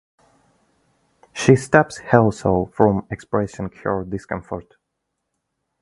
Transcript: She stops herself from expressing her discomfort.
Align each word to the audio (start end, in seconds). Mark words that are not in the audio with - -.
She 1.31 1.55
stops 1.55 1.99
herself 1.99 2.73
from 2.73 3.05
expressing 3.11 3.69
her 3.83 4.03
discomfort. 4.03 4.73